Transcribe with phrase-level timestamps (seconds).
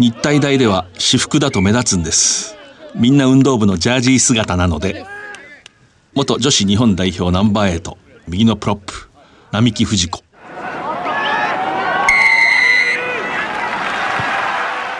[0.00, 2.56] 日体大では私服だと目立つんです。
[2.94, 5.04] みんな運動部のジャージー姿なので
[6.14, 7.96] 元女子日本代表ナンバー8
[8.26, 9.10] 右のプロップ
[9.52, 10.24] 並木藤子。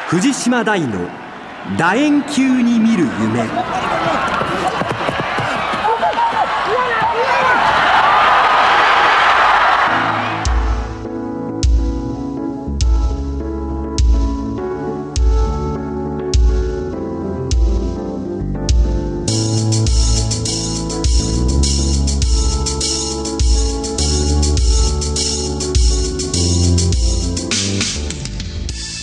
[0.09, 1.09] 藤島大の
[1.79, 4.00] 楕円球に見る夢。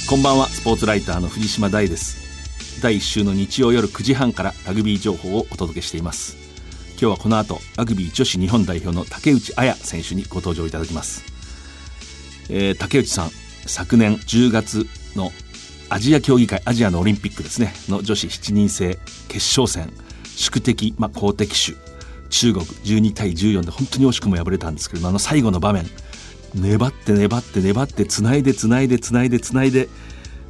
[0.09, 0.47] こんばんは。
[0.47, 2.81] スポーツライターの藤島大です。
[2.81, 6.37] 第1週の日曜夜9時半からラグビー情報をお届けしています。
[6.91, 11.25] 今日はこの後ラグビー女子日本代表の竹内彩選手にご登場いただきます、
[12.49, 13.31] えー、竹内さん
[13.65, 15.31] 昨年10月の
[15.89, 17.73] アジア競技会アジアのオリンピックですね。
[17.89, 18.97] の女子7人制
[19.27, 19.91] 決勝戦。
[20.23, 21.75] 宿敵、まあ、好敵手。
[22.29, 25.85] 中国12対14で本当に惜しくも敗れたんですけれどもあの最後の場面。
[26.55, 29.89] 粘って粘って粘ってつないでつないでつないでつないで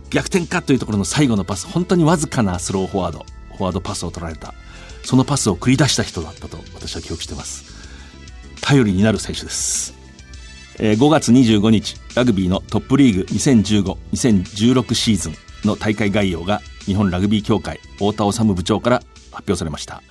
[0.10, 1.68] 逆転かというところの最後のパス。
[1.68, 3.26] 本当にわずかなスローフォワード。
[3.56, 4.54] フォワードパスを取られた。
[5.04, 7.78] そのパスを繰り出した人だったと私は記憶してます。
[8.62, 9.94] 頼りになる選手です、
[10.78, 18.98] えー、5月25日ラグビーのトップリーグ2015-2016シーズンの大会概要が日本ラグビー協会太田治部長から
[19.32, 20.04] 発表されました。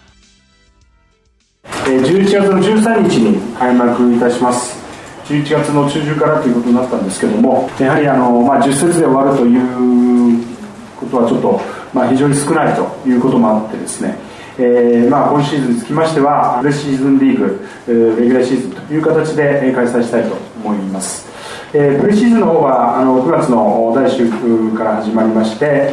[1.65, 4.86] 11月の13日に開幕いたします。
[5.29, 10.45] 11月の中旬からということになったんですけどもやはりあの、まあ、10節で終わるという
[10.97, 11.61] ことはちょっと、
[11.93, 14.17] まあ、非常に少ないということもあってですね
[14.59, 21.29] えーまあ、今シーズンにつきましてはプレシーズンリーグ、えー、レギュラーシーズンという形で開催したいと思います、
[21.75, 25.93] えー、プレシーズンの方はあの9月の第1週から始まりまして、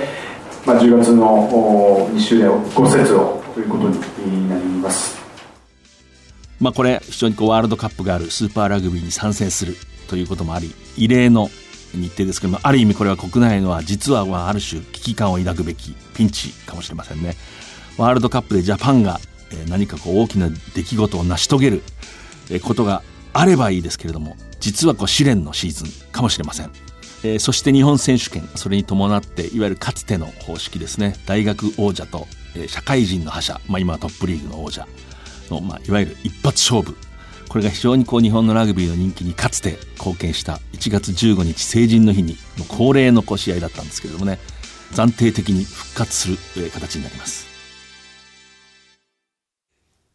[0.66, 5.13] まあ、10月の2週で5節をということになります。
[6.64, 9.76] まあ、これ非常にこうワールドカップがあるスーパーラグビーに参戦する
[10.08, 11.50] ということもあり異例の
[11.94, 17.36] 日程ですけどもある意味これは国内のは実はある種危機感を抱くべきピンチかもしれませんね。
[17.98, 19.20] ワールドカップでジャパンが
[19.68, 21.84] 何かこう大きな出来事を成し遂げる
[22.64, 23.04] ことが
[23.34, 26.72] あればいいですけれども実はこう試練のシーズンかもしれません。
[27.26, 31.16] え、そして日本選手権それに伴っていわゆるかつての方式ですね。
[31.26, 34.88] 大学王者と、え、社会人の覇者、まあ、今はトップリーグの王者。
[35.50, 36.98] の、まあ、いわゆる一発勝負。
[37.50, 44.40] これが非常にこう日本のラグビーの人気にかつて貢献した1月15日成人の日にの恒例の試合だったんですけれどもね
[44.94, 47.48] 暫定的に復活する、形になります。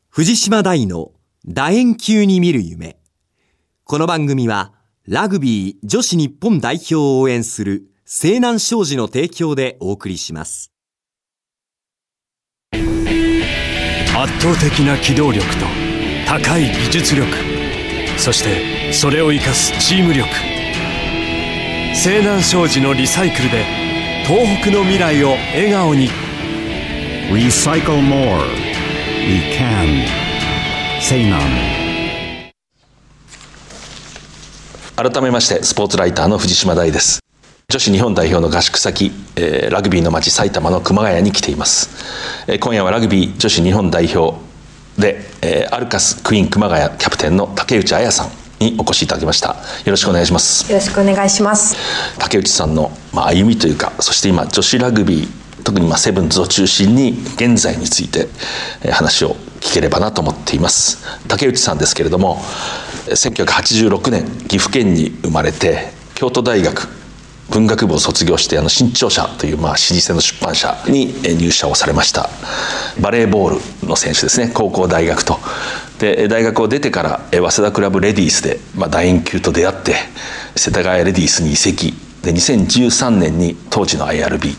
[0.08, 1.12] 藤島大の
[1.46, 2.96] 楕円球に見る夢。
[3.84, 4.72] この番組は
[5.06, 10.72] ラグビー女子日本代表を応援する西南商事の提供でお送りします。
[14.20, 15.66] 圧倒的な機動力と
[16.26, 17.28] 高い技術力。
[18.18, 20.28] そしてそれを生かすチーム力。
[21.94, 23.64] 西南商事のリサイクルで
[24.26, 26.10] 東北の未来を笑顔に
[27.30, 28.42] 「Recycle More」
[29.24, 30.04] 「We Can」
[31.00, 31.40] 西南
[34.96, 37.20] 改めましてスポーツライターの藤島大です
[37.70, 41.90] 女子日本代表の合宿先、えー、ラグビーの街埼玉の熊谷に来ています、
[42.50, 44.40] えー、今夜はラグビー女子日本代表
[44.98, 48.30] で、えー、アルカスクイーン熊谷キャプテンの竹内彩さん
[48.64, 49.48] にお越しいただきました。
[49.48, 50.72] よろしくお願いします。
[50.72, 51.76] よろしくお願いします。
[52.18, 58.28] 竹内さんの、まあ、歩みというかそして今女子ラグビー特にまあセブンズを中心に現在について
[58.90, 61.04] 話を聞ければなと思っています。
[61.28, 62.38] 竹内さんですけれども
[63.08, 66.96] 1986年岐阜県に生まれて京都大学
[67.50, 72.28] 文学部を卒業してあの新潮社というまあ老舗の出版社に入社をされました。
[73.00, 74.50] バレーボールの選手ですね。
[74.52, 75.38] 高校大学と。
[75.98, 79.94] で大学を出てから早稲田クラブレディースで、まあ、楕円球と出会って
[80.54, 81.94] 世田谷レディースに移籍。
[82.22, 84.56] で2013年に当時の IRB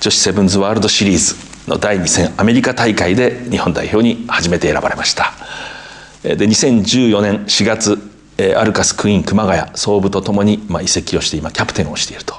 [0.00, 1.34] 女子セブンズワールドシリーズ
[1.70, 5.32] の第2戦アメリカ大会で日本代表に初めて選ばれました。
[6.22, 8.11] で2014年4月
[8.56, 12.34] アルカスクイーン熊谷総部とともに、まあ、移籍をして今キャプテンをしていると。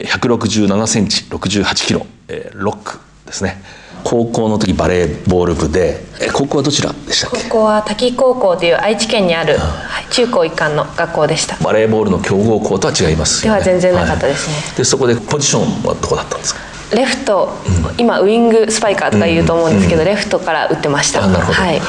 [0.00, 3.60] 167センチ68キロ、えー、ロックですね。
[4.04, 7.42] 高校の時バレーボール部でえ高校はどちらでしたっけ？
[7.48, 9.58] 高校は滝高校という愛知県にある、
[10.10, 11.56] 中高一貫の学校でした。
[11.64, 16.60] バレーボールの強豪校とは違います、ね、では全然なかったですね、はい、でそこでポジションはどこだったんですか？
[16.94, 21.20] レフト、うん、今ウイングスパイカーとか言うと思うんですけど、うん、レフトから打ってました。
[21.20, 21.80] はい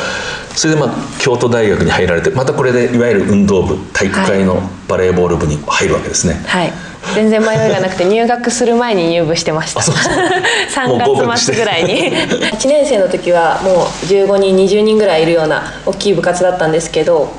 [0.56, 6.74] それでまあ京都大学に入られてまたこれでいわゆる運動部体育会のバレーボール部に入るわけですね、はい。
[7.16, 9.80] 全然迷いがなくて 入学する前に入部してました。
[9.80, 10.10] あそうそ
[10.94, 12.12] う3月末ぐらいに。
[12.58, 17.32] 1年生の時はもう15人20人ぐらいいるような大きい部活だったんですけど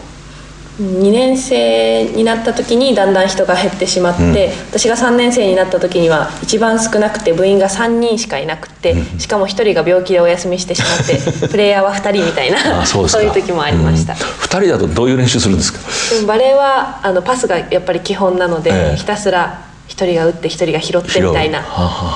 [0.80, 15.80] 2年生になった時にだんだん人が減ってしまって、私が3年生になった時には一番少なくて部員が3人しかいなくてしかも1人が病気でお休みしてしまって プレイヤーは2人みたいなあそういう時もありました、2人だとどういう練習するんですか？
[16.26, 18.96] バレーはあのパスがやっぱり基本なので、ええ。
[18.96, 19.69] ひたすら
[20.00, 21.62] 一人が打って一人が拾ってみたいな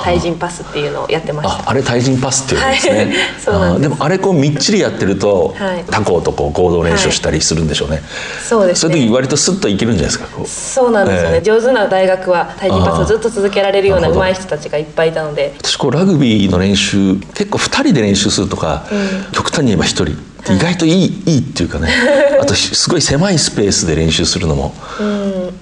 [0.02, 1.54] 対人パスっていうのをやってました。
[1.66, 3.08] ああれ対人パスっていうんですね、はい。
[3.38, 5.84] そうなんでもあれこうみっちりやってると、はい。
[5.90, 8.02] 他校とこう合同練習したりするんでしょうね、
[8.42, 11.42] そうですそういう時ね割とスッといけるんじゃないですかそうなんですよね、ええ。
[11.42, 15.54] 上手な大学は対人パスをずっと続けられるような上手い人たちがいっぱいいたので。
[15.58, 18.84] 私こうラグビーの練習結構2人で練習するとか、
[19.32, 21.88] 極端に言えば1人意外といい,、い、いっていうかね。
[22.40, 24.74] あとすごい狭いスペースで練習するのも、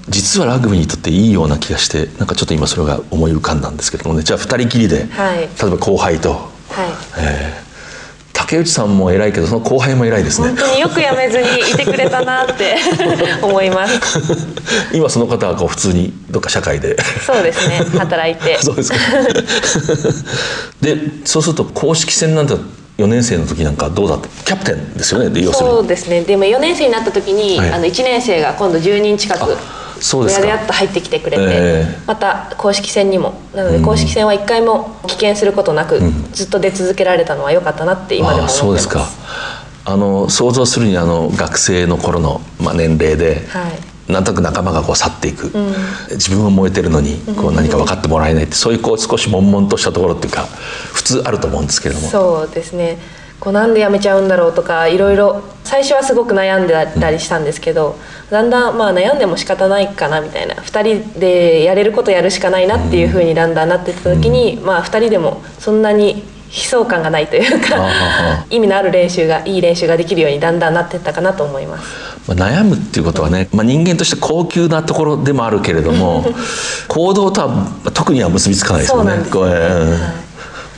[0.09, 4.23] 実はラグビーにとっていいような気がしてなんかちょっと今それが思い浮かんだんですけどもね。
[4.23, 5.39] じゃあ2人きりで、はい。
[5.39, 6.49] 例えば後輩と、はい。
[7.19, 7.73] えー
[8.33, 10.49] 竹内さんも偉いけどその後輩も偉いですね。
[10.49, 12.77] 本当によくやめずにいてくれたなって
[13.43, 13.95] 思います。
[14.93, 16.97] 今その方はこう普通にどっか社会で。
[17.27, 17.85] そうですね。
[17.99, 18.59] 働いて。
[18.61, 18.99] そうですか。
[20.81, 22.55] でそうすると公式戦なんて
[23.03, 24.29] 4年生の時なんかどうだった？
[24.29, 25.31] キャプテンですよね？
[25.31, 25.75] で要するに。
[25.77, 26.23] そうですね。
[26.23, 27.73] でも4年生になった時に、はい。
[27.73, 29.47] あの1年生が今度10人近くあ
[30.01, 30.47] そうですか。
[30.47, 31.49] ややっと入ってきてくれて、え
[31.87, 31.99] え。
[32.07, 36.01] また公式戦にもなので公式戦は1回も棄権することなく、
[36.33, 38.59] ずっと出続けられたのは良かったなって今でも思ってます。
[38.59, 39.09] そうですか。
[39.85, 45.51] あの想像するにあの学生の頃の、まあ、年齢で、はいなんとなく仲間がこう去っていく、
[46.11, 50.45] 自分は燃えてるのにこう何か分かってもらえないってそういうこう少し悶々としたところっていうか
[50.93, 52.09] 普通あると思うんですけれども。
[52.09, 52.99] そうですね。
[53.41, 57.99] こうなんで辞めちゃうんだろうとかいろいろ最初はすごく悩んでたりしたんですけど、
[58.31, 60.55] だんだんまあ悩んでも仕方ないかなみたいな。
[60.55, 66.23] 2人でやれることやるしかないなっていうふうにだんだんなってった時に、まあ2人でもそんなに
[66.55, 71.85] 悲壮感がないというか意味のある練習がいい練習ができるようにだんだんなってったかなと思います。
[72.29, 76.25] まあ、悩むっていうことはね、まあ、人間として高級なところでもあるけれども
[76.89, 79.11] 行動とはまあ特には結びつかないですよね。
[79.11, 80.33] そうなんですこうえー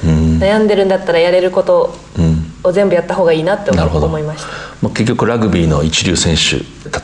[0.05, 1.95] 悩んでるんだったらやれること
[2.65, 4.49] を全部やった方がいいなって思いました。
[4.83, 6.59] まあ、結局ラグビーの一流選手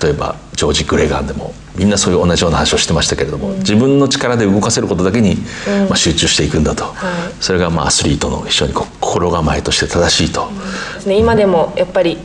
[0.07, 5.37] 例えばジョージ・グレガンでもみんなそういう同じような話をしてましたけれども、自分の力で動かせることだけに、
[5.89, 6.95] まあ、集中していくんだと、
[7.41, 10.51] それがまあアスリートの非常に心構えとして正しいと、
[10.97, 11.17] ですね。
[11.17, 12.19] 今でもやっぱり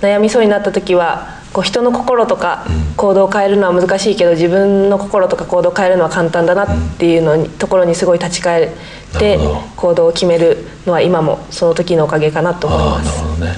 [0.00, 2.64] 悩みそうになった時はこう人の心とか
[2.96, 8.72] 行動を変えるのは難しいけど自分の心とか行動を変えるのは簡単だなっていうのに、ところにすごい立ち返
[9.16, 9.60] ってなるほど。
[9.76, 13.20] 行動を決めるのは今もその時のおかげかなと思いああなるます。
[13.20, 13.56] ほどね。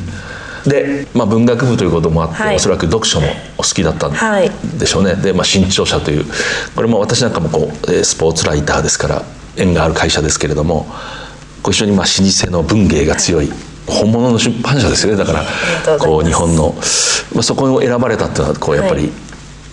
[0.66, 2.56] で、まあ、文学部ということもあって、はい。
[2.56, 3.26] おそらく読書も
[3.58, 4.48] お好きだったはい。
[4.48, 6.24] んでしょうね、で、まあ、新潮社という
[6.76, 9.22] これも私なんかもこうえースポーツライターですから
[9.56, 10.86] 縁がある会社ですけれども
[11.62, 13.50] ご一緒にまあ老舗の文芸が強い、
[13.86, 15.18] 本物の出版社ですよね。
[15.18, 15.32] だか
[15.86, 16.74] らこう日本の、
[17.34, 19.12] まあ、そこを選ばれたっていうのはこうやっぱり、はい。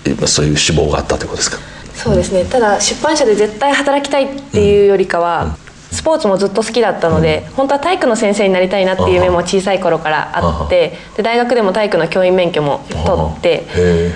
[0.06, 1.58] えまあそういう志望があったということですか？
[1.94, 2.46] そうですね。
[2.46, 5.58] ただ出版社で絶対働きたいっていうよりかは、
[6.00, 13.68] スポーツもずっと好きだったので、本当は体育の先生になりたいなっていう夢も小さい頃からあってで大学でも体育の教員免許も取って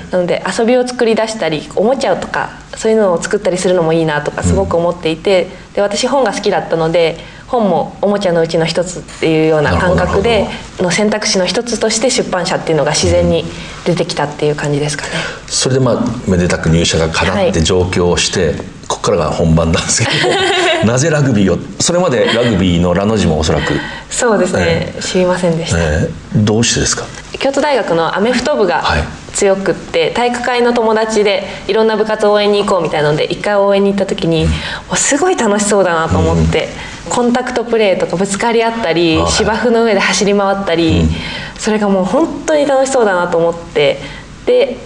[0.10, 10.48] なので遊びを作り出したりおもちゃとかそういうのを作ったりするのもいいなとかすごく思っていて、で私本が好きだったので本もおもちゃのうちの一つっていうような感覚で
[10.80, 13.44] の選択肢の一つとして出版社っていうのが自然に
[13.86, 15.12] 出てきたっていう感じですかね。
[15.48, 17.63] それでまあめでたく入社が叶ってはい。
[17.63, 18.56] 上京をして、
[18.94, 20.12] ここからが本番なんですけど
[20.92, 23.74] なぜラグビーをそれまでラグビーのラの字もおそらく、
[24.10, 25.78] そうですね、知りませんでした。
[25.80, 27.06] えーどうしてですか？
[27.40, 29.04] 京都大学のアメフト部がはい。
[29.34, 34.52] 強くって、体育会の友達でいろんな部活応援に行こうみたいなので一回応援に行った時に、も
[34.94, 36.70] うすごい楽しそうだなと思って、
[37.10, 41.10] コンタクトプレーとかぶつかり合ったり、はい芝生の上で走り回ったり、
[41.58, 44.00] それがもう本当に楽しそうだなと思って
[44.46, 44.78] で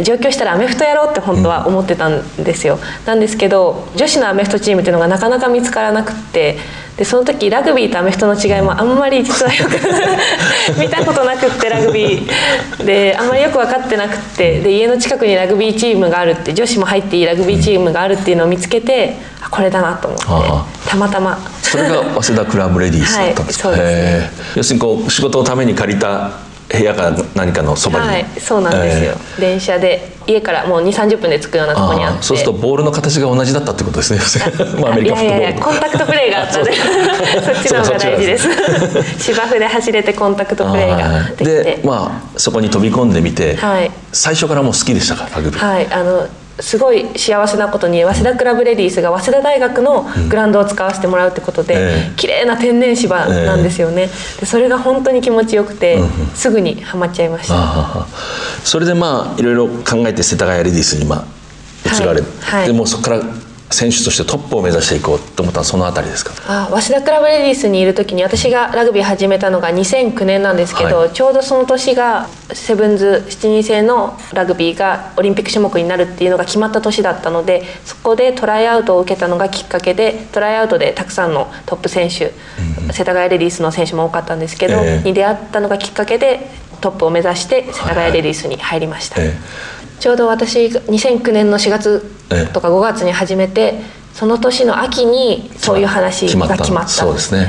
[0.00, 6.58] 上京したらアメフトやろうって本当は思ってたんですよ、なんですけど女子のアメフトチームっていうのがなかなか見つからなくって
[6.96, 9.70] でその時ラグビーとアメフトの違いもあんまり実はよく
[10.78, 12.84] 見たことなくってラグビー。
[12.84, 21.38] であんまりよく分かってなくってで家の近くにラグビーチームがあるって女子も入っていいラグビーチームがあるっていうのを見つけてあこれだなと思ってあたまたま。
[21.62, 24.30] それが早稲田クラブレディースだったんですか、は いそうですね。
[24.56, 26.30] 要するにこう仕事のために借りた
[26.72, 32.22] 部屋か何かのそばに、はいそうなんですよ、電車で家からもう2 3 0分で着くようなところにあって。
[32.22, 34.20] そうするとボールの形が同じだったってことですね。
[34.80, 38.48] まあアメリカフットボールいやいやいやコンタクトプレーがあったんで そっちの方が大事です。
[39.18, 41.44] 芝生で走れてコンタクトプレーができて。
[41.44, 43.90] でまあそこに飛び込んでみて、はい。
[44.12, 46.26] 最初からもう好きでしたかラグビー、はいあの
[46.62, 52.16] すごい幸せなことに早稲田クラブレディースが早稲田大学のグラウンドを使わせてもらうってことで、ええ。
[52.16, 55.98] 綺麗な天然芝なんですよね、でそれが本当に気持ちよくて、
[56.34, 58.06] すぐにはまっちゃいました、
[58.62, 61.24] それでまあいろいろ考えて世田谷レディースにまあ
[61.84, 62.30] 移られ、はい。
[62.40, 62.66] はい。
[62.68, 63.22] でもうそこから
[63.72, 66.32] 選手としてトップを目指していこうと思ったのはそのあたりですか？
[66.46, 71.12] あ早稲田クラブレディースにいる時に私がラグビー始めたのが2009年なんですけど、はい。
[71.12, 82.32] ちょうどその年がセブンズ7人制のラグビーがオリンピック種目になるっていうのが決まった年だったのでそこでトライアウトを受けたのがきっかけでトライアウトでたくさんのトップ選手、
[82.92, 85.08] 世田谷レディースの選手も多かったんですけど、ええ。
[85.08, 86.50] に出会ったのがきっかけで
[86.80, 89.16] トップを目指して世田谷レディースに入りました。
[89.22, 89.34] え
[90.02, 92.12] ちょうど私が2009年の4月
[92.52, 93.78] とか5月に始めて
[94.12, 96.88] その年の秋にそういう話が決まった。
[96.88, 97.46] そうですね。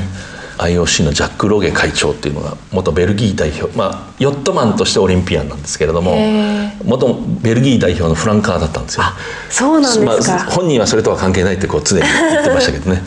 [0.58, 9.16] IOC のジャック・ロゲ会長っていうのが元ベルギー代表まあヨットマンとしてオリンピアンなんですけれどもへ元ベルギー代表のフランカーだったんですよあ
[9.50, 13.02] そうなんですかまあ、本人はそれとは関係ないってこう常に言ってましたけどね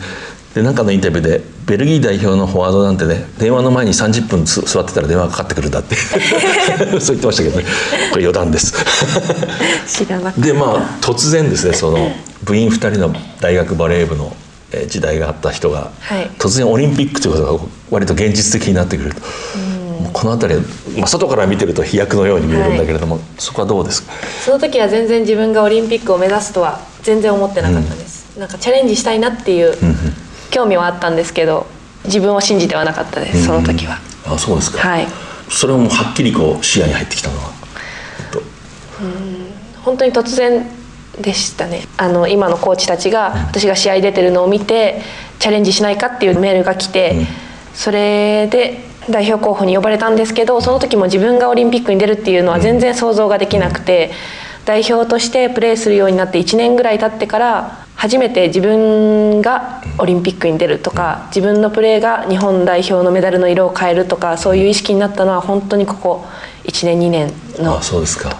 [0.58, 5.94] でなんかのインタビューでベルギー代表のフォワードなんてね電話の前に30分つ座ってたら電話がかかってくるんだって。
[6.98, 7.64] そう言ってましたけどね。
[8.10, 8.74] これ余談です。
[10.36, 12.10] でまあ突然ですねその
[12.42, 14.34] 部員2人の大学バレー部の
[14.72, 16.28] えー時代があった人が、はい。
[16.38, 19.20] 突然オリンピックということが割と現実的になってくると、
[20.12, 20.66] この辺りは、
[20.98, 24.12] まあ、外から見てると飛躍のように見えるんだけれども、そこはどうですか？
[24.44, 29.74] その時は全然自分がオリンピックを目指すとは全然思ってなかったです、なんかチャレンジしたいなっていう
[30.50, 31.66] 興味はあったんですけど
[32.04, 35.06] 自分を信じてはなかったですその時は、あそうですか、はい。
[35.50, 37.52] それはもうはっきりこう視野に入ってきたのは？
[38.30, 38.40] と
[39.82, 40.66] 本当に突然
[41.20, 41.82] でしたね。
[41.96, 45.02] あの今のコーチたちが私が試合出てるのを見て
[45.38, 47.26] チャレンジしないかっていうメールが来て、
[47.74, 54.12] それで代表候補に呼ばれたんですけどその時も自分がオリンピックに出るっていうのは全然想像ができなくて、
[54.64, 66.24] 代表としてプレーするようになって1年ぐらい経ってから初めて自分がオリンピックに出るとか自分のプレーが日本代表のメダルの色を変えるとかそういう意識になったのは本当にここ
[66.62, 67.80] 1年2年の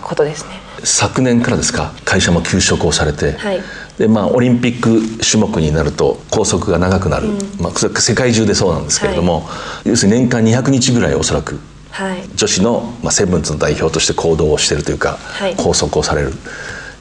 [0.01, 0.61] ことですね。
[0.85, 1.93] 昨年からですか？
[2.05, 3.61] 会社も休職をされて、はい。
[3.99, 7.27] でまあ、オリンピック種目になると拘束が長くなる、
[7.61, 9.49] まあ、それ世界中でそうなんですけれども、
[9.85, 11.59] 要するに年間200日ぐらいおそらく
[11.91, 12.23] はい。
[12.37, 15.57] 女子の、まあ、セブンズの代表として行動をしているというか、はい。
[15.57, 16.33] 拘束をされる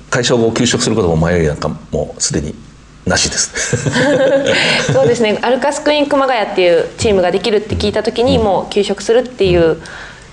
[0.09, 2.55] 会社を休職することも迷いなんかもうすでに
[3.05, 3.77] なしです。
[4.91, 5.39] そうですね。
[5.41, 9.77] アルカスクイーン熊谷っていうチームができるって聞いた時にもう休職するっていう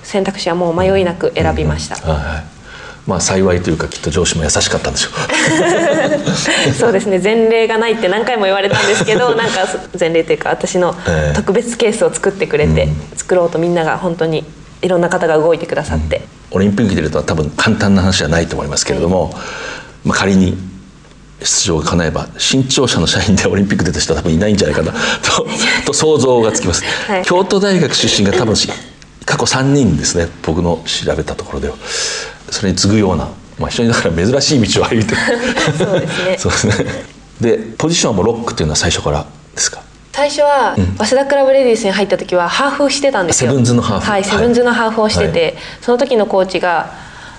[0.02, 2.45] 選択肢はもう迷いなく選びました、はいはい。
[3.07, 5.12] まあ幸いというかきっと上司も優しかったんでしょう。
[6.75, 7.21] そうですね。
[7.23, 9.66] 前例がないって何回も言われたんですけど なんか
[9.99, 11.37] 前例というか私のええ。
[11.37, 14.45] 特別ケースを作ってくれて、作ろうとみんなが本当に
[14.83, 19.33] いろんな方が動いてくださって、オリンピックに出るとは多分簡単な話じゃないと思いますけれども、
[20.04, 20.57] まあ、仮に
[21.40, 25.47] 出場が叶えば新潮社の社員で オリンピック出た人は多分いないんじゃないかなと
[25.87, 27.23] と想像がつきます、はい。
[27.25, 28.69] 京都大学出身が多分し
[29.25, 31.75] 過去3人ですね僕の調べたところでは。
[32.50, 33.28] それに次ぐような、
[33.59, 35.21] まあ、非常にだから珍しい道を歩いてる。
[35.78, 36.37] そうですね。
[36.38, 36.75] そうですね。
[37.40, 39.81] でポジションはもうロックっていうのは最初からですか？
[40.14, 43.50] 最初は早稲田クラブレディースに入った時はハーフしてたんですよ。
[43.50, 44.06] セブンズのハーフ。
[44.06, 45.54] はいセブンズのハーフをしてて、はい。
[45.80, 46.92] その時のコーチが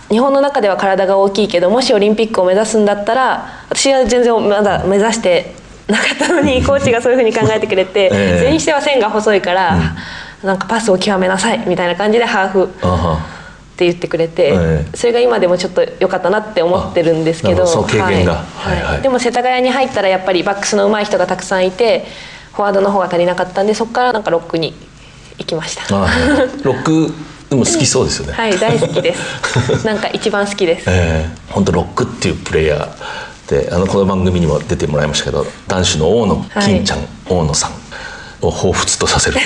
[0.09, 5.55] 日本の中では体が大きいけどもしオリンピックを目指すんだったら私は全然まだ目指して
[5.87, 8.39] なかったのにコーチがそういうふうに考えてくれて、ええ。
[8.39, 9.95] それにしては線が細いから、
[10.43, 12.67] なんかパスを極めなさいみたいな感じでハーフっ
[13.77, 14.97] て言ってくれて、ええ。
[14.97, 17.65] それが今でもちょっと良かったなって思ってるんですけど
[18.35, 19.01] はい。
[19.01, 22.05] でも世田谷に入ったらやっぱりバックスの上手い人がたくさんいて
[22.55, 24.73] フォワードの方が足りなかったんでそこからなんかロックに
[25.37, 25.83] 行きました。
[25.89, 26.07] あ
[26.63, 27.13] ロック
[27.49, 29.83] でも好きそうですよね、はい大好きです。
[29.85, 30.85] なんか一番好きです。
[30.87, 37.71] ええ本当ロックっていうプレイヤーであのこの番組にも出てもらいましたけど男子の大野金ちゃん、大野さん
[38.41, 39.37] を彷彿とさせる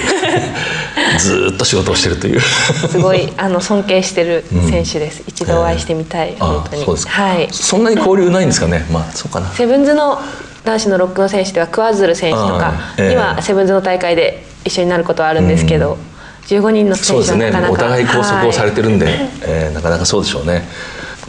[1.19, 2.41] ずーっと仕事をしてるという。
[2.41, 7.05] すごいあの尊敬してる選手です、一度お会いしてみたい、あ本当に。
[7.07, 7.49] はい。
[7.51, 8.85] そんなに交流ないんですかね。
[8.91, 9.51] まあそうかな。
[9.51, 10.21] セブンズの
[10.63, 13.09] 男子のロックの選手ではクワズル選手とかええ。
[13.09, 15.97] にはセブンズの大会で一緒になることはあるんですけど、
[16.47, 19.07] 15人の選手はなかなかお互い拘束をされててるんで、
[19.43, 20.63] えーなかなかそうでしょうね。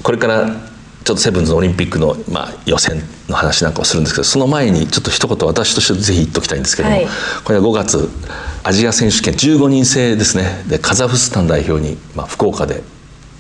[0.03, 7.07] これからちょっとセブンズのオリンピックの、まあ、予選の話なんかをするんですけどその前にちょっと一言私としてぜひ言っときたいんですけども、はい。
[7.45, 8.09] これは5月
[8.65, 10.65] アジア選手権15人制ですね。
[10.69, 12.83] でカザフスタン代表に、まあ、福岡で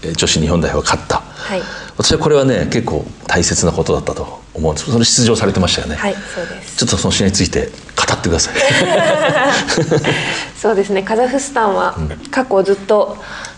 [0.02, 1.62] えー女子日本代表が勝った、はい。
[1.96, 6.76] 私はこれはね結構大切なことだったと思うんですそれ出場されてましたよね、はいそうです。
[6.76, 8.54] ちょっとその試合について語ってください。
[10.56, 11.02] そうですね。
[11.02, 11.96] カザフスタンは
[12.30, 13.16] 過去ずっと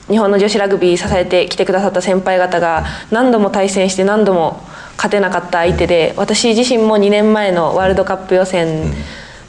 [0.09, 4.63] 日本の女子ラグビー支えてきてくださった先輩方が何度も対戦して何度も
[4.97, 8.93] 勝てなかった相手で私自身も2年前のワールドカップ予選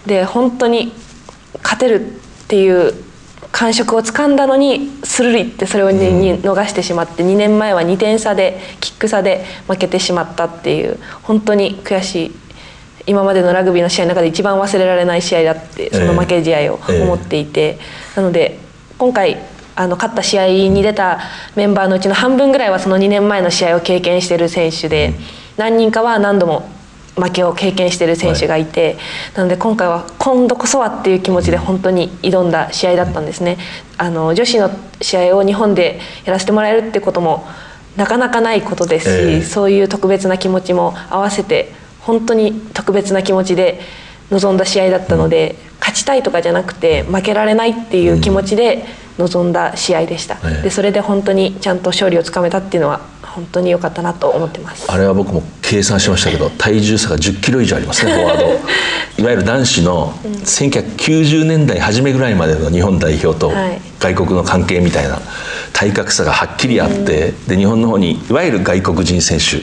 [0.06, 0.94] で本当に
[1.62, 2.10] 勝てるっ
[2.48, 2.94] ていう
[3.54, 12.32] 感触をつかんだのにスルリってそれをにに逃してしまって2年前は2点差でキック差で負けてしまったっていう本当に悔しい
[13.06, 17.78] 今までのラグビーの試合の中で一番忘れられない試合だってその負け試合を思っていて、
[18.16, 18.58] なので
[18.98, 19.38] 今回
[19.76, 21.20] あの勝った試合に出た
[21.56, 25.14] メンバーのうちの半分ぐらいはその2年前の試合を経験している選手で、
[25.58, 26.70] 何人かは何度も
[27.16, 28.98] 負けを経験している選手がいて、
[29.36, 33.58] なので今回は今度こそはっていう気持ちで本当に挑んだ試合だったんですね。
[33.98, 37.46] あの女子の試合を日本でやらせてもらえるってことも
[37.96, 39.42] なかなかないことですし、ええ。
[39.44, 43.80] そういう特別な気持ちも合わせて本当に特別な気持ちで
[44.32, 48.86] 臨んだ試合だったので、勝ちたいとかじゃなくて負けられないっていう気持ちで
[49.20, 50.62] 臨んだ試合でした、ええ。
[50.64, 53.02] でそれで本当にちゃんと勝利をつかめたっていうのは
[53.36, 54.92] 本当に良かったなと思ってます。
[54.92, 58.60] あれは僕も計算しましたけど体重差が1 0キロ以上ありますね フォワード。
[59.18, 60.14] いわゆる男子の
[60.44, 63.82] 1990年代初めぐらいまでの日本代表とはい。
[64.00, 65.20] 外国の関係みたいな
[65.84, 69.58] 体格差がはっきりあって、で日本の方にいわゆる外国人選手、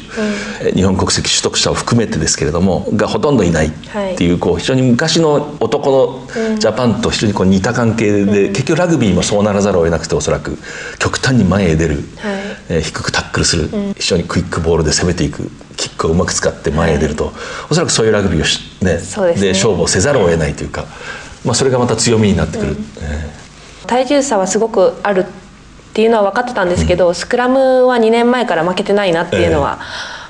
[0.62, 3.70] え日本国籍取得者を含めてですけれどもがほとんどいないっ
[4.16, 10.58] ていう,、こう非常に昔の男のジャパンと非常にこう似た関係で、結局ラグビーもそうならざるを得なくておそらく
[10.98, 12.04] 極端に前へ出る、はい。
[12.68, 17.32] えー低くタックルする、非常にクイックボールで攻めていくキックをうまく使って前へ出ると、
[17.70, 18.98] おそらくそういうラグビーをし、ね
[19.40, 20.84] で勝負をせざるを得ないというか、
[21.44, 23.30] まあ、それがまた強みになってくる、え
[23.86, 25.26] 体重差はすごくある
[26.00, 29.78] っていうのは分かってたんですけど、スクラムは2年前から負けてないなっていうのは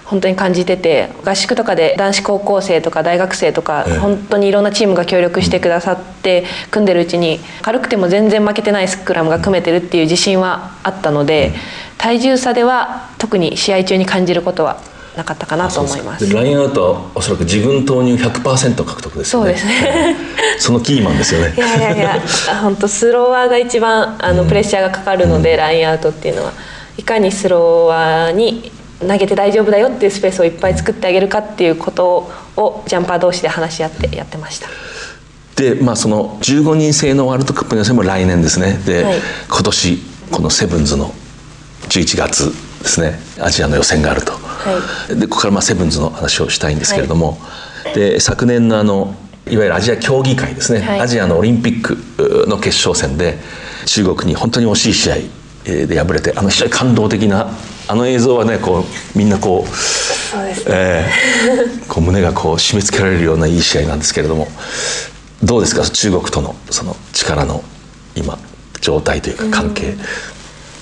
[0.05, 3.99] 本当に感じてて合宿とかで男子高校生とか大学生とか、ええ。
[3.99, 11.53] 本当にいろんなチームが協力してくださって組んでるうちに軽くても全然負けてないスクラムが組めてるっていう自信はあったので、
[11.97, 14.81] 体重差では特に試合中に感じることは
[15.17, 16.29] なかったかなと思います。
[16.29, 19.45] でラインアウトはおそらく自分投入100%獲得ですよね。
[19.45, 20.17] そうですね。
[20.59, 21.53] そのキーマンですよね。
[21.57, 22.21] いやいやいや
[22.63, 26.53] 本当スローワーが一番あのプレッシャーがかかるので、ラインアウトっていうのは
[26.97, 34.69] いかにスローワーに投げて大丈夫だよっていうスペースをいっぱい作ってあげるかっていうことをジャンパー同士で話し合ってやってました。
[35.57, 38.81] でまあその15人制のワールドカップの予選も来年ですね。
[38.87, 39.15] で、はい。
[39.49, 39.99] 今年
[40.31, 41.13] このセブンズの
[41.89, 44.33] 11月ですねアジアの予選があると、
[45.15, 47.39] でここからまあセブンズの話をしたいんですけれども、
[47.95, 49.15] で昨年のあの
[49.47, 51.01] いわゆるアジア競技会ですね、はい。
[51.01, 51.99] アジアのオリンピック
[52.49, 53.39] の決勝戦で
[53.87, 57.51] 中国に本当に惜しい試合えーで敗れてあの非常に感動的な
[57.89, 60.75] あの映像はねこうみんなこうそうですね。
[60.75, 64.47] えーこう胸がこう締め付けられるようないい試合なんですけれども
[65.43, 65.83] どうですか？
[65.83, 67.63] 中国とのその力の
[68.15, 68.39] 今
[68.81, 69.95] 状態というか関係、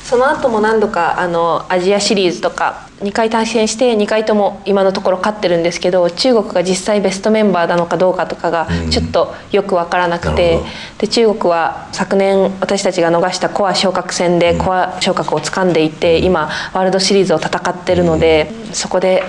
[0.09, 10.67] その後も何度かあのアジアシリーズとか2回対戦して2回とも今のところ勝ってるんですけど中国が実際ベストメンバーなのかどうかとかがちょっとよく分からなくて、ほど。
[11.01, 19.23] で中国は昨年私たちが逃したコア昇格戦でコア昇格を掴んでいて今ワールドシリーズを戦ってるので、そこで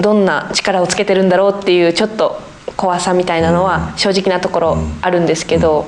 [0.00, 2.40] どんな力をつけてるんだろうっていうちょっと
[2.76, 5.86] 怖さみたいなのは正直なところあるんですけど、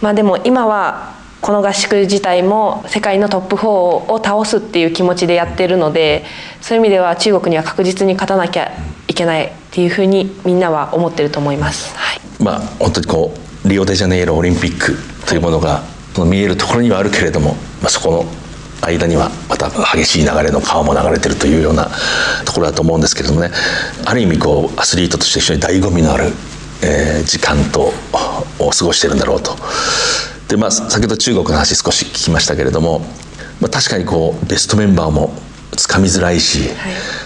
[0.00, 6.24] まあでも今はこの合宿自体も世界のトップ4を倒すっていう気持ちでやってるので
[6.60, 8.72] そういう意味では中国には確実に勝たなきゃ
[9.06, 11.94] いけないっていうふうにみんなは思ってると思います。
[11.96, 14.96] はいまあ本当にこうリオデジャネイロオリンピック
[15.26, 15.82] というものが
[16.14, 18.24] その見えるところにはあるけれども、まあ、そこの
[18.80, 21.90] 間にはまた激しい流れの川も流れてるというような
[22.44, 23.50] ところだと思うんですけれどもね
[24.04, 26.32] ある意味こうアスリートとして非常に醍醐味のある、
[26.82, 27.92] えー時間と
[28.58, 29.56] を過ごしてるんだろうと。
[30.48, 33.00] でまあ、先ほど中国の話少し聞きましたけれども、
[33.60, 35.34] まあ、確かにこうベストメンバーも
[35.76, 36.70] つかみづらいし、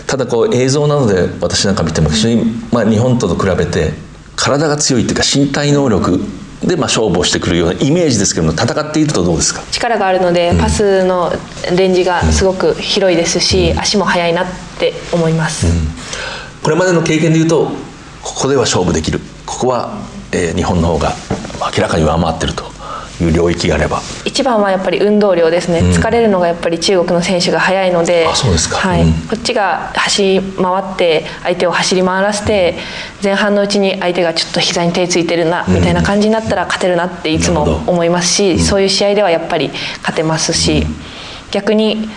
[0.09, 3.93] ただこう映像などで私なんか見ても非常に、まあ、日本と比べて
[4.35, 6.21] 体が強いっていうか身体能力
[6.67, 9.63] でまあ勝負をしてくるようなイメージですけども戦っているとどうですか？
[9.71, 11.33] 力があるのでパスの
[11.77, 14.47] レンジがすごく広いですし足も速いなっ
[14.81, 15.67] て思います。
[16.63, 17.71] これまでの経験でいうと
[18.23, 19.21] ここでは勝負できる。
[19.47, 19.99] ここは、
[20.33, 21.13] えー日本の方が
[21.77, 22.72] 明らかに上回ってると
[23.23, 24.03] いう領域があれば。
[24.25, 28.27] 一番はやっぱり運動量ですね、疲れるのがやっぱり中国の選手が速いので。
[28.29, 28.77] あそうですか。
[28.77, 29.03] はい。
[29.03, 29.13] うん。
[29.13, 32.77] こっちが走り回って相手を走り回らせて
[33.23, 40.87] 前半のうちに相手がちょっと膝に手ついてるなみたいな感じになったら勝てるなっていつも思いますし、そういう試合ではやっぱり勝てますし、
[41.51, 42.09] 逆に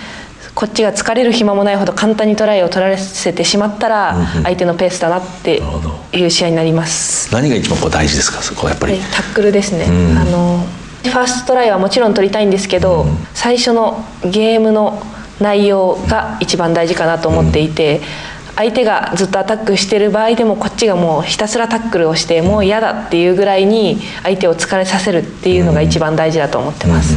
[0.53, 5.61] こっちが疲れる暇もないほど簡単にトライを取らせてしまったら相手のペースだなって
[6.13, 7.33] いう試合になります。
[7.33, 8.41] 何が一番こう大事ですか？
[8.41, 10.65] そこはやっぱり、はいタックルですね、あの
[11.09, 15.01] ファーストトライはもちろん取りたいんですけど、最初のゲームの
[15.39, 18.01] 内容が一番大事かなと思っていて、
[18.55, 27.15] 相手がずっとアタックしてる場合でもこっちがもうひたすらタックルをしてもう嫌だっていうぐらいに相手を疲れさせるっていうのが一番大事だと思ってます、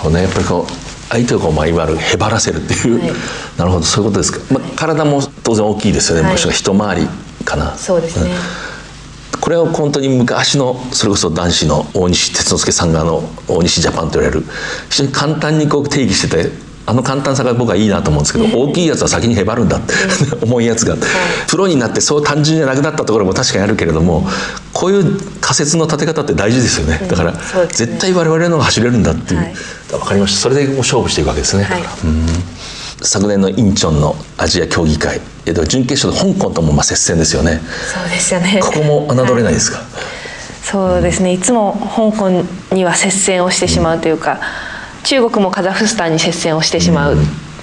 [0.00, 0.72] こうね、やっぱりこう
[1.10, 3.12] 相手をこう、まあ、いわゆるへばらせるっていう、はい。
[3.58, 6.36] なるほどそういうことですか、まあ、体も当然大きいですよね、はい。
[6.36, 7.08] 一回り
[7.44, 7.76] かな。
[7.76, 8.30] そうですね、
[9.50, 14.46] これは本当に昔のそれこそ男子の大西哲之助さんがあの大西ジャパンと言われる
[14.90, 16.52] 非常に簡単にこう定義してて
[16.86, 19.92] あの簡単さが僕はいいなと思うんですけど大きいやつは先にへばるんだって
[20.46, 20.96] 重いやつが。
[21.48, 24.24] プロになってそう単純じゃなくなったところも確かにあるけれども
[24.72, 27.04] こういう仮説の立て方って大事ですよね。
[27.10, 27.34] だから
[27.72, 29.40] 絶対我々の方が走れるんだっていう。
[29.40, 29.54] はい。
[29.90, 30.42] 分かりました。
[30.42, 31.64] それでもう勝負していくわけですね。
[31.64, 31.82] はい。
[33.02, 37.60] 昨年のインチョンのアジア競技会えっと準決勝で香港ともまあ接戦ですよね。
[37.92, 38.60] そうですよね。
[38.62, 39.80] ここも侮れないですか、
[40.62, 41.32] そうですね。
[41.32, 42.30] いつも香港
[42.74, 44.40] には接戦をしてしまうというか、
[45.04, 47.16] 中国もカザフスタンに接戦をしてしまう、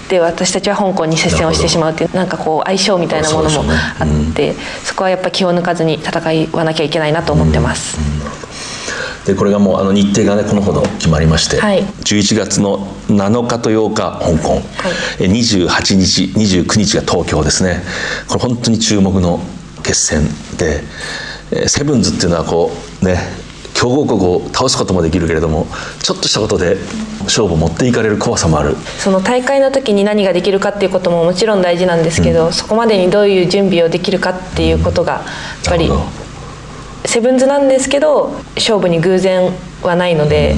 [0.09, 3.81] で私たちは香港に接戦をしてしまうっていうなんかこう相性みたいなものもそうでしょうね。
[3.99, 7.97] あってそこはやっぱ気を抜かずに戦わなきゃいけないなと思ってます、
[9.27, 11.83] でこれがもうあの日程がねこのほど決まりまして、はい。
[11.83, 14.61] 11月の7日と8日香港、
[15.19, 17.83] え28日29日が東京ですね。
[18.29, 19.41] これ本当に注目の
[19.83, 20.23] 決戦
[20.57, 20.81] で、
[21.51, 23.17] えーセブンズっていうのはこうね
[23.73, 25.67] 強豪国を倒すこともできるけれども
[26.01, 26.77] ちょっとしたことで
[27.23, 28.75] 勝負を持っていかれる怖さもある。
[28.97, 35.23] その大会の時に何ができるかっていうことももちろん大事なんですけど、そこまでにどういう準備をできるかっていうことがやっ
[35.65, 35.89] ぱり
[37.07, 40.55] セブンズなんですけど勝負に偶然はないので、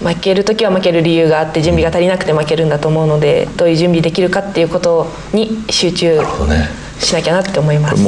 [0.00, 6.20] 負ける時は負ける理由があって準備が足りなくて負けるんだと思うのでどういう準備できるかっていうことに集中
[7.00, 8.04] しなきゃなって思います。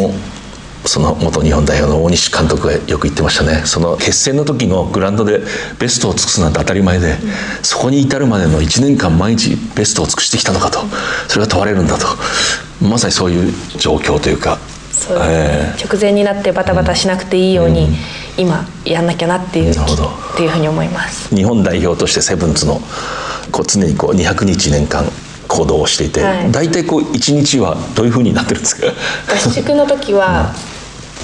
[0.86, 3.62] その元日本代表の大西監督がよく言ってましたね。
[3.66, 5.40] その決戦の時のグラウンドで
[5.78, 7.16] ベストを尽くすなんて当たり前で、
[7.62, 10.80] そこに至るまでの1年間毎日ベストを尽くしてきたのかと
[11.28, 11.86] それが問われるん。
[11.86, 12.06] だと
[12.80, 14.58] まさにそういう状況というか
[15.00, 17.88] そう直前になってバタバタしなくていいように、
[18.36, 20.04] 今やんなきゃなっていうなるほど。
[20.34, 21.34] っていうふうに思います。
[21.34, 22.80] ー日本代表としてセブンズの
[23.50, 25.04] こう常にこう200日年間
[25.48, 26.52] 行動をしていて、はい。
[26.52, 28.86] 大体こう1日はどういうふうになってるんですか？
[29.32, 30.52] 合宿の時は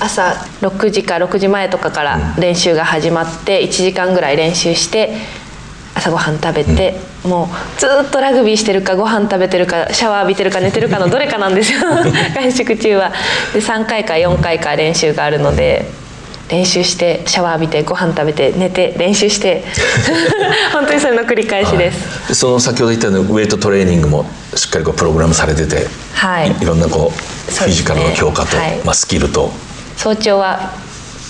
[0.00, 5.14] 朝6時か6時前とかから練習が始まって1時間ぐらい練習して
[5.96, 11.80] 朝ごはん食べて、もうずっとラグビーしてるかご飯食べてるかシャワー浴びてるか寝てるかの どれかなんですよ。
[12.38, 13.12] 合宿中は。
[13.54, 16.06] で3回か4回か練習があるので。
[16.48, 19.64] 練習してシャワー浴びてご飯食べて寝て練習して
[20.72, 26.54] 本当にそれの繰り返しです、でその先ほど言ったようにウェイトトレーニングもしっかりこうプログラムされてて、はい。
[26.60, 27.58] いろんなこうね。
[27.58, 28.80] フィジカルの強化と、はい。
[28.84, 29.52] まあ、スキルと。
[29.96, 30.70] 早朝は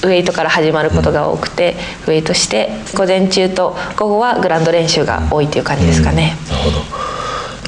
[0.05, 1.75] ウェイトから始まることが多くて、
[2.07, 6.77] ウェイトして午前中と午後はグラウンド練習が多いという感じですかね、なるほど。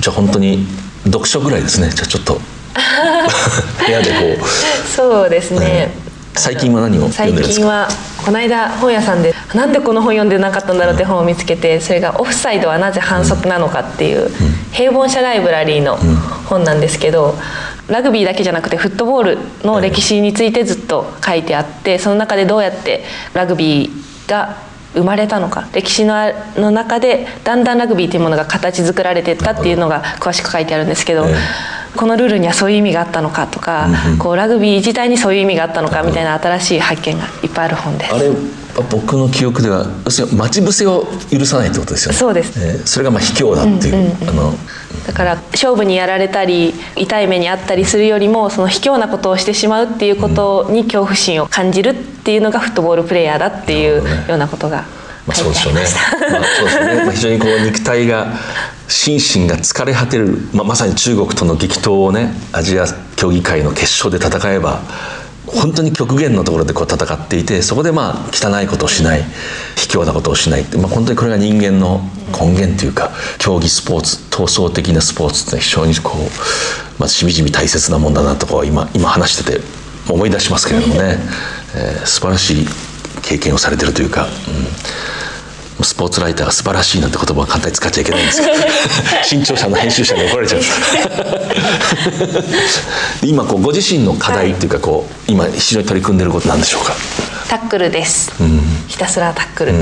[0.01, 0.67] じゃあ本当に
[1.05, 1.91] 読書ぐらいですね。
[1.91, 2.41] じゃあちょっと。
[3.87, 4.89] 部屋でこう。
[4.89, 5.93] そうですね、
[6.35, 7.65] 最近は何を読最んでるんですか？
[7.65, 7.89] 近は
[8.25, 14.31] この間本屋さんでなんでこの本読んでなかったんだろうって本を見つけてそれが「オフサイドはなぜ反則なのか」っていう
[14.71, 15.99] 平凡社ライブラリーの
[16.47, 17.37] 本なんですけど
[17.89, 23.03] ラグビーだけじゃなくてフットボールの歴史についてずっと書いてあってその中でどうやって
[23.35, 24.57] ラグビーが
[24.95, 26.15] 生まれたのか歴史の
[26.57, 31.35] の中でだんだんラグビーというものが形作られていったっていうのが詳しく書いてあるんですけど、え
[31.97, 38.15] このルールにはそういう意味があったのかとか、こうラグビー自体にそういう意味があったのかみたいな新しい発見がいっぱいある本です。
[38.15, 38.31] あれ
[38.91, 42.19] 僕の記憶では要するに待ち伏せを許さないってことですよね。
[42.19, 42.61] そうです。
[42.65, 44.55] えーそれがまあ卑怯だっていう,、あの
[45.09, 54.85] だから勝負にやられたり痛い目にあったりするよりもその卑怯なことをしてしまうっていうことに恐怖心を感じるっていうのがフットボールプレーヤーだっていうようなことが
[55.27, 55.81] まあ、書そうでしょうね。
[56.31, 57.05] まあ、そうですね。
[57.05, 58.35] まあ、非常にこう肉体が
[58.89, 64.81] 心身が疲れ果てる、まあ、まさに中国との激闘をねアジア競技会の決勝で戦えば
[65.49, 69.23] 本当に極限のところでこう戦っていてそこでまあ汚いことをしない
[69.77, 70.63] 卑怯なことをしない。
[70.63, 72.01] って、まあ、本当にこれが人間の
[72.39, 79.61] 根源というか競技スポーツ闘争的なスポーツって非常にこう、まあ、しみじみ大切なもんだなとこう今今話してて
[80.11, 81.19] 思い出しますけれどもね、
[81.75, 82.67] えー素晴らしい
[83.23, 84.25] 経験をされてるというか。
[84.25, 84.29] うん
[85.83, 88.53] スポーツライターが素晴らしいなんて言葉を簡単に使っちゃいけないんですけど。
[89.25, 90.59] 新潮社の編集者に怒られちゃう。
[90.59, 90.75] んです
[93.23, 96.95] 今こうご自身の課題っていうかこう今非常に取り組んでることなんでしょうか？
[97.49, 98.31] タックルです、
[98.89, 99.73] ひたすらタックル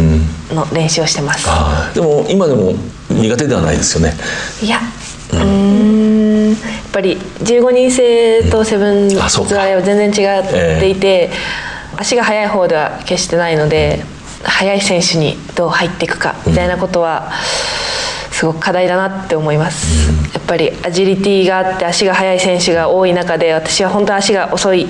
[0.55, 1.47] の練習をしてます、
[1.95, 2.75] でも今でも
[3.11, 4.17] 苦手ではないですよね。
[4.63, 4.81] いや。
[5.33, 6.51] うーん。
[6.51, 6.57] やっ
[6.93, 9.57] ぱり15人制とセブンズあそうか。
[9.57, 10.43] は全然違っ
[10.81, 11.31] ていて、
[11.97, 14.05] 足が速い方では決してないので
[14.47, 17.33] 速い選手にどう入っていくかみたいなことは
[18.31, 24.87] すごく課題だなって思います、やっぱりアジリティがあって足が速い選手が多い中で私は本当は足が遅い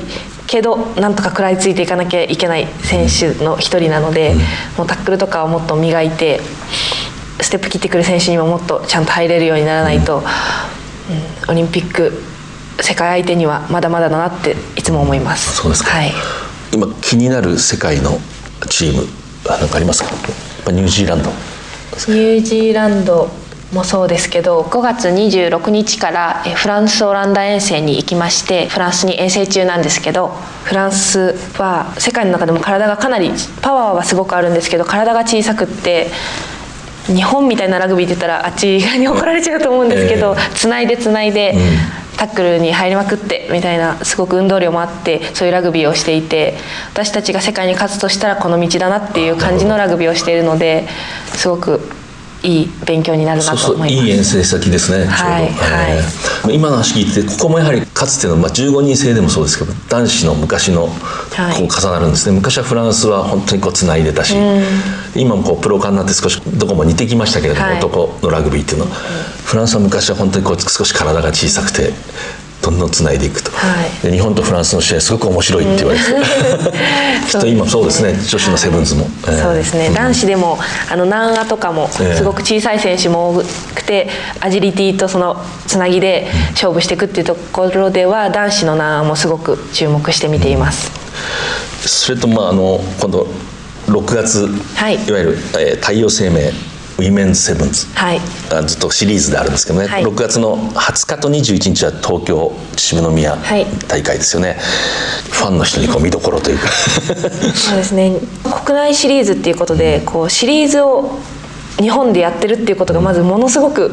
[0.46, 4.34] けどなんとか食らいついていかなきゃいけない選手の一人なので、
[4.76, 6.40] もうタックルとかをもっと磨いて
[7.40, 10.24] ステップ切ってくる選手にももっとちゃんと入れるようにならないと、うん
[11.48, 12.12] オリンピック
[12.80, 15.56] 世界相手にはまだまだだなっていつも思います。
[15.56, 16.12] そうですか、はい、
[16.72, 18.18] 今気になる世界の
[18.68, 19.06] チーム
[19.48, 20.10] 何かありますか？
[20.72, 21.30] ニュージーランド。
[21.30, 23.28] ニュージーランド
[23.72, 30.28] もそうですけど5月26日からフランスオランダ遠征に行きましてフランスに遠征中なんですけど
[30.64, 33.30] フランスは世界の中でも体がかなり
[33.62, 36.10] パワーはすごくあるんですけど体が小さくって
[37.06, 41.54] 日本みたいなラグビーって言ったらあっち側に怒られちゃうと思うんですけど、つないでつないで、
[42.16, 46.54] タックルに入りまくってみたいなすごく運動量もあってそういうラグビーをしていて
[46.92, 50.88] 私たちが世界に勝つとしたらこの道だなっていう感じのラグビーをしているので
[51.34, 51.80] すごく
[52.42, 54.06] いい勉強になるなそうそうと思います。
[54.06, 55.66] いい遠征先ですね、はいちょうど。
[55.66, 60.90] えー今の話聞いてここもやはりかつての、まあ、15人制でもそうですけど男子の昔のこ
[61.30, 61.64] はい。
[61.64, 64.34] う重なるんですね、昔はフランスは本当にこうつないでたし、
[65.14, 67.78] 今もこうプロ化になって少しどこも似てきましたけれども、はい。
[67.78, 71.94] 男のラグビーっていうのは、フランスは昔は本当にこう少し体が小さくて
[72.66, 74.02] どんどんつないでいくと、はい。
[74.02, 76.04] で日本とフランスの試合すごく面白いって言われて、
[77.30, 78.14] きっと今そうですね。
[78.28, 80.58] 女子のセブンズも、えーそうですね、男子でも
[80.90, 82.16] あの南アとかもええ。
[82.16, 83.42] すごく小さい選手も多
[83.74, 84.08] くて、
[84.40, 90.90] アジリティとそのつなぎで勝負していくっていうところでは男子の南アもすごく注目して見ています、
[91.84, 93.28] それとまああの今度
[93.88, 94.94] 6月、はい。
[94.94, 96.52] いわゆる、えー太陽生命
[96.98, 98.20] ウィメンズセブンズ、はい。
[98.50, 100.02] あずっとシリーズであるんですけどね、はい。
[100.02, 103.66] 6月の20日と21日は東京秩父宮はい。
[103.86, 104.56] 大会ですよね、
[105.30, 106.68] ファンの人にこう見どころというか。
[107.54, 108.18] そうですね。
[108.44, 111.18] 国内シリーズっていうことでこうシリーズを
[111.78, 113.92] 日本でやってるっていうことがまずものすごく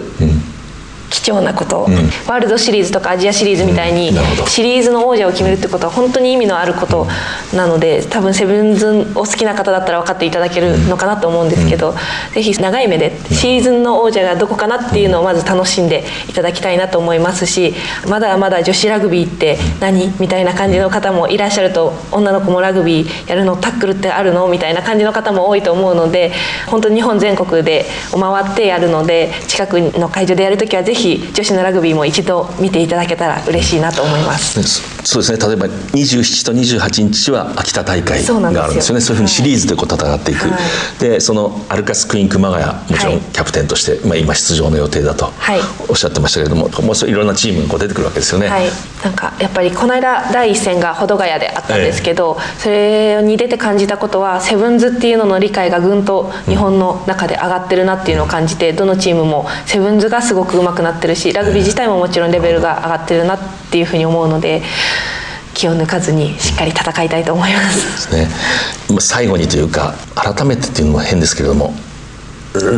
[1.13, 4.11] 貴重なこと、ワールドシリーズとかアジアシリーズみたいに
[4.47, 7.05] シリーズの王者を決めるってことは本当に意味のあること
[7.53, 11.93] なので多分セブンズお好きな方だったら分かっていただけるのかなと思うんですけど、
[12.33, 17.75] ぜひ長い目でシーズンの王者がどこかなっていうのをまず楽しんでいただきたいなと思いますし
[18.09, 24.47] まだまだ女子ラグビーって何みたいな感じの方もいらっしゃると女の子もラグビーやるのタックルってあるの？
[24.47, 26.31] みたいな感じの方も多いと思うので
[26.67, 31.02] 本当に日本全国で回ってやるので近くの会場でやるときはぜひ
[31.33, 34.59] 女子のラグビーも一度見ていただけたら嬉しいなと思います。
[34.59, 35.47] ねそそうですね。
[35.47, 38.95] 例えば27と28日は秋田大会そうなんですよがあるんですよ。
[38.95, 40.59] ねそういうふうにシリーズでこう戦っていく、はい。
[40.99, 43.17] でそのアルカスクイーン熊谷もちろはい。
[43.17, 45.59] んキャプテンとして、まあ、今出場の予定だとはい。
[45.89, 48.47] おっしゃってましたけれども、もうそういろんなチームがこう出てくるわけですよね。
[48.47, 48.65] はい、
[49.03, 63.39] なんかやっぱりこの間第一戦が保土ヶ谷であったんですけど、それに出て感じたことはセブンズっていうのの理解がぐんと日本の中で上がってるなっていうのを感じてどのチームもセブンズがすごく上手くなってるしラグビー自体ももちろんレベルが上がってるなっ
[63.71, 64.61] ていうふうに思うので
[65.53, 68.09] 気を抜かずにしっかり戦いたいと思います。
[68.09, 68.27] ですね。
[68.89, 71.73] 今最後にというか改めてっていうのも変ですけれども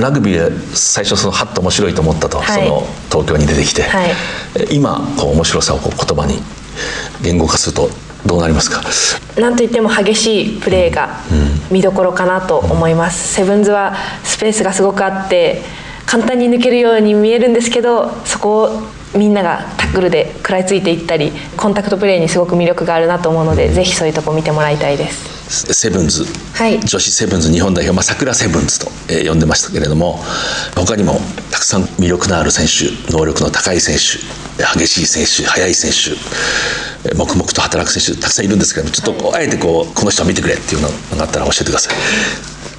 [0.01, 2.65] ラグビーで最初そのハッと面白いと思ったと、はい。
[2.65, 4.09] その東京に出てきて、はい。
[4.57, 6.39] え今こう面白さをこう言葉に
[7.21, 7.89] 言語化すると
[8.25, 8.81] どうなりますか？
[9.39, 11.19] なんといっても激しいプレーが
[11.69, 15.61] 見どころかなと思います、セブンズはスペースがすごくあって
[16.05, 18.69] 簡単に抜けるように見えるんですけどそこを
[19.17, 25.35] みんながタックルで食らいついていったりコンタクトプレーにすごく魅力があるなと思うのでぜひそういうとこ見てもらいたいです。
[25.47, 26.79] セブンズ、はい。
[26.79, 30.19] 女子セブンズ日本代表、まあ、桜セブンズと、えー呼んでましたけれども
[30.75, 31.19] 他にも
[31.51, 36.11] たくさん魅力のある選手能力の高い選手激しい選手速い選手
[37.07, 41.95] えー黙々と働く選手たくさんいるんですけどもちょっとこうあえてこうこの人を見てくれっていうのがあったら教えてください。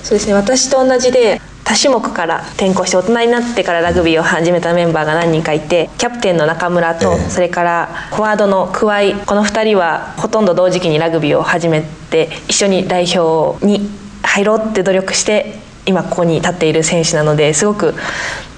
[0.02, 0.34] そうですね。
[0.34, 7.28] 私と同じで多種目から転向して大人になってからラグビーを始めたメンバーが何人かいてキャプテンの中村と、ええ。
[7.28, 13.90] それからフォワードの桑井この2人はほとんど同時期にラグビーを始めて一緒に代表に
[14.22, 17.94] 入ろうって努力して今ここに立っている選手なのですごく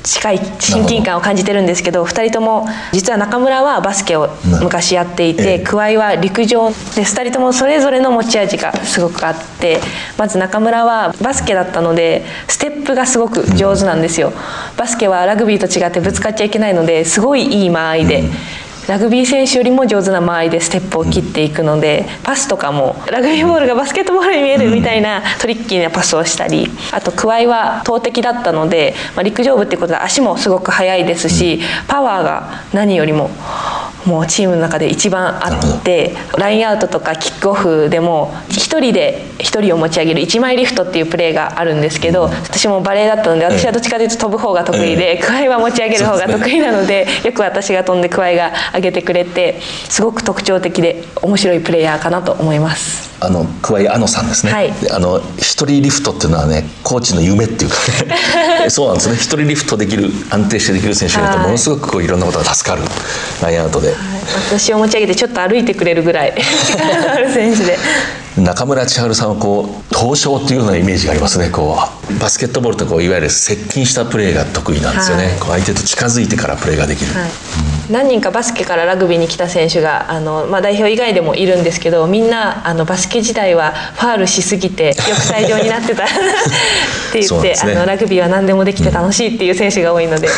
[0.03, 4.31] 近い親近感を感じてるんですけど2人とも実は中村はバスケを
[4.63, 9.81] 昔やっていて桑井は陸上で2人ともそれぞれの持ち味がすごくあって
[10.17, 14.33] まず中村はバスケだったのでステップがすごく上手なんですよ
[14.79, 18.25] バスケはラグビーと違ってぶつかっちゃいけないのですごいいい間合いで。
[18.89, 33.29] ラグビー選手よりも上手な間合いでステップを切っていくので、パスとかもラグビーボールがバスケットボールに見えるみたいなトリッキーなパスをしたりあと桑井は投擲だったので、まあ、陸上部っていうことで足もすごく速いですしパワーが何よりも
[34.07, 53.09] もうチームの中で一番あってラインアウトとかキックオフでも1人で1人を持ち上げる1枚リフトっていうプレーがあるんですけど私もバレーだったので私はどっちかというと飛ぶ方が得意で桑井は持ち上げる方が得意なのでよく私が飛んで桑井が上げてくれてすごく特徴的で面白いプレイヤーかなと思います。
[53.21, 57.77] あの桑井あのさんですね、はい、あの一人リフトっていうのはねコーチの夢っていうか
[58.63, 58.71] ね。
[58.71, 59.17] そうなんですね。
[59.17, 62.83] 一人リフトできる安定してできる選手がいるとものすごくこういろんなことが助かる
[63.43, 63.97] ラインアウトで、はい、
[64.51, 66.35] 私を持ち上げてちょっと歩いてくれるぐらい
[67.11, 67.79] ある選手で。
[68.37, 71.51] 中村千春さんはこう東証っていうようなイメージがありますね。
[71.51, 71.77] こ
[72.11, 77.23] うバスケットボールってこういわゆる接近したプレーが得意なんですよね、はい、こう相手と近づいてからプレーができる、はい。
[77.25, 77.31] うん、
[77.91, 86.09] 何人かバスケからラグビーに来た選手があの、まあ、代表以外でもいるんですけどみんなあのバスケ時代はファールしすぎて抑退場になってたっ
[87.13, 90.33] て言って、 ね、あのラグビーは何でもできて楽しいっていう選手が多いので、 うん、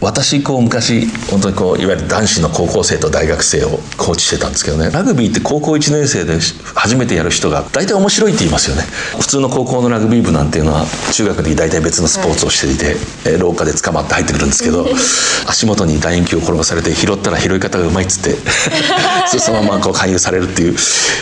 [0.00, 4.90] 私こう昔本当にこういわゆる男子の高校生と大学生をコーチしてたんですけどね。
[4.92, 6.38] ラグビーって高校1年生で
[6.74, 8.84] 初めてやる人が大体面白いって言いますよね。
[9.18, 12.96] 普通の高校のラグビー部なんていうのは中学で大体別のスポーツをしていて、
[13.28, 14.86] はい、廊下で捕まって入ってくるんですけど
[15.46, 18.36] 足元に楕円球を転がされて拾ったら拾い方がうまいっつって
[19.38, 20.76] そのままこう勧誘されるっていう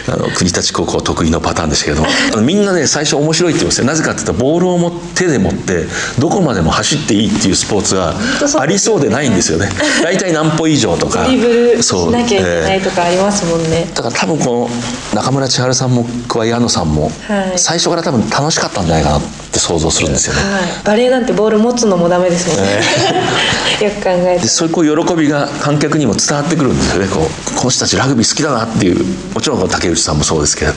[0.08, 3.84] あの国立高校得意のパターンでしたけどみんなね最初面白いって言いますよ。
[3.84, 5.86] なぜかっていうとボールを持手で持って
[6.18, 8.14] どこまでも走っていいっていうスポーツが
[8.58, 9.68] ありそうでないんですよね。
[10.02, 11.24] 大体何歩以上とか。
[11.24, 14.68] ドリブルしなきゃいけないとかありますもんね、だから多分こ
[15.14, 17.10] の中村千春さんも桑井野さんも、
[17.56, 19.20] 最初から多分楽しかったんじゃないかなっ
[19.52, 22.80] て想像するんですよね、はい、バレーなんてボール持つのもダメですもんね、
[23.82, 27.08] よく考えてでそういうこう喜びが観客にも伝わってくるんですよね。
[27.08, 30.72] こうこの人たちラグビー好きだなっていうもちろん竹内さんもそうですけど。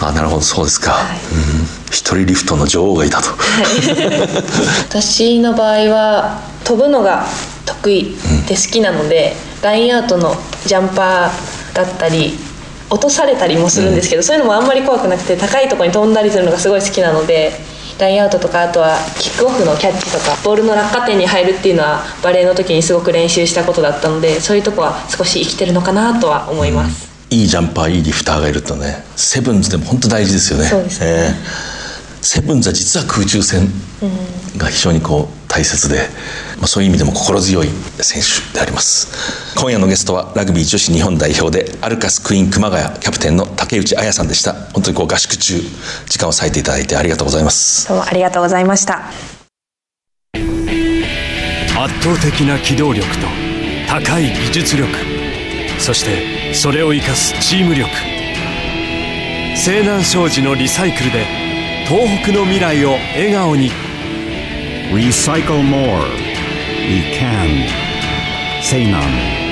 [0.00, 3.66] あなるほどそうですか、はい、うん、一人リフトの女王がいたと、はい、
[4.88, 7.24] 私の場合は飛ぶのが
[7.64, 8.16] 得意
[8.48, 10.34] で好きなので、うん、ラインアウトの
[10.66, 12.32] ジャンパーだったり
[12.90, 17.52] 落とされたりもするんですけど、うん、そういうのもあんまり怖くなくて高いところに飛んだりするのがすごい好きなので
[17.98, 29.04] ラインアウトとかあとはキックオフのキャッチとかボールの落下点に入るっていうのはバレーの時にすごく練習したことだったのでそういうとこは少し生きてるのかなとは思います、うん、いいジャンパーいいリフターがいるとね。
[29.16, 30.64] セブンズでも本当大事ですよね。
[30.66, 33.68] そうですね、えー、セブンズは実は空中戦
[34.56, 36.08] が非常にこう大切で、
[36.58, 37.68] まあ、そういう意味でも心強い
[38.00, 39.54] 選手であります。
[39.56, 44.54] 今夜のゲストはラグビー女子日本代表でアルカスクイーン熊谷キャプテンの竹内彩さんでした。
[44.72, 45.60] 本当にこう合宿中
[46.06, 47.86] 時間を割いていただいてありがとうございます。
[47.86, 49.04] どうもありがとうございました。
[50.34, 53.28] 圧倒的な機動力と
[53.86, 54.90] 高い技術力
[55.78, 57.88] そしてそれを生かすチーム力。
[59.56, 61.24] 西南商事のリサイクルで
[61.86, 63.70] 東北の未来を笑顔に
[64.94, 66.06] Recycle more.
[66.86, 67.50] We can.
[68.62, 69.44] Say none.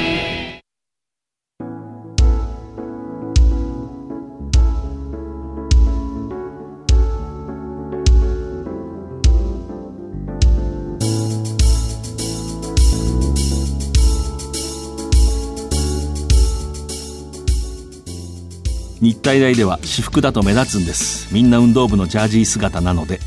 [19.00, 23.18] 日体大では私服だと目立つんですみんな運動部のジャージー姿なので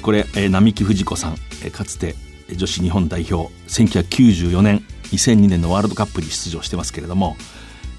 [0.00, 1.36] これ並木藤子さん。
[1.70, 2.16] かつて
[2.54, 7.36] 女子日本代表1994年2002年のワールドカップに出場してますけれども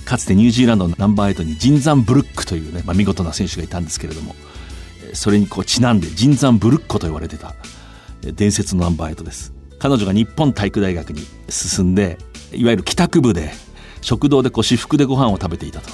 [0.06, 4.36] かつてニュージーランドのナンバー8にジンザン・ブルックというね、まあ、見事な選手がいたんですけれども
[5.14, 7.56] それにこうちなんでジンザン・ブルッコと言われてた
[8.22, 9.54] 伝説のナンバー8です。
[9.80, 12.18] 彼女が日本体育大学に進んで
[12.54, 13.52] いわゆる帰宅部で
[14.00, 15.90] 食堂でこう私服でご飯を食べていたと。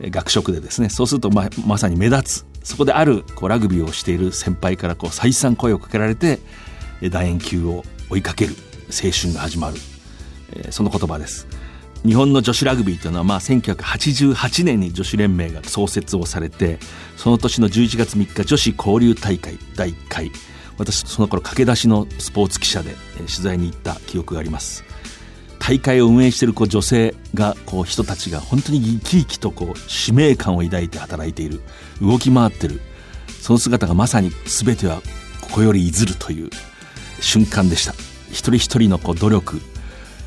[0.00, 0.88] 学食でですね。
[0.88, 6.38] そうするとままさに目立つそこであるこうラグビーをしている先輩からこう再三声をかけられて
[7.00, 8.54] 楕円球を追いかける
[8.88, 9.76] 青春が始まる、
[10.54, 11.46] えー、その言葉です。
[12.04, 16.78] 日本の女子ラグビーというのはまあ1988年に女子連盟が創設をされて
[17.16, 20.30] その年の11月3日女子交流大会第1回。
[20.78, 24.84] 私その頃駆け出しのスポーツ記者で取材に行った記憶があります。
[25.64, 31.60] 大会を運営しているこう女性がこう人たちが本当に生き生きとこう使命感を抱いて働いている
[32.00, 32.80] 動き回ってる。
[33.40, 35.00] その姿がまさに全ては
[35.40, 36.50] ここより譲るという
[37.20, 37.92] 瞬間でした。
[38.30, 39.60] 一人一人のこう努力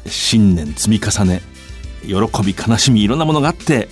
[0.06, 1.42] 信念積み重ね
[2.04, 3.90] 喜び悲しみいろんなものがあって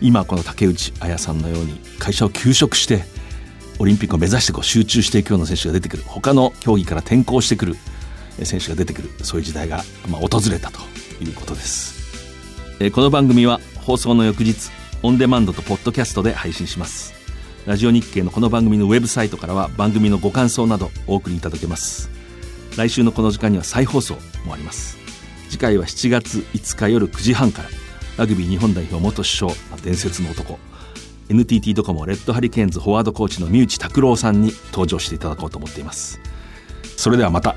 [0.00, 3.02] 今この竹内彩さんのように会社を休職して
[3.80, 6.04] オリンピックを目指してこう集中していくような選手が出てくる。
[6.06, 7.74] 他の競技から転向してくる。
[8.42, 10.80] 選手が出てくるそういう時代が、まあ、訪れたと
[11.22, 11.94] いうことです、
[12.80, 14.70] えこの番組は放送の翌日
[15.04, 17.12] オンデマンドとポッドキャストで配信します。
[17.66, 22.08] ラジオ日経のこの番組のウェブサイトからは番組のご感想などお送りいただけます。
[22.78, 24.14] 来週のこの時間には再放送
[24.46, 24.96] もあります。
[25.50, 27.68] 次回は7月5日夜9時半から
[28.16, 30.58] ラグビー日本代表元首相伝説の男。
[31.28, 36.18] NTT ドコモレッドハリケーンズフォワードコーチの三内拓郎さんに登場していただこうと思っています。
[36.96, 37.56] それではまた。